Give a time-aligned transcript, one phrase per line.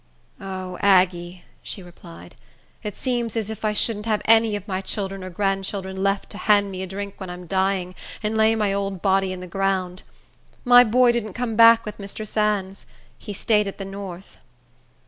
[0.39, 2.33] "O Aggie," she replied,
[2.81, 6.39] "it seems as if I shouldn't have any of my children or grandchildren left to
[6.39, 7.93] hand me a drink when I'm dying,
[8.23, 10.01] and lay my old body in the ground.
[10.65, 12.27] My boy didn't come back with Mr.
[12.27, 12.87] Sands.
[13.19, 14.39] He staid at the north."